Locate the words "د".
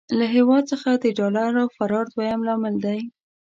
1.03-1.05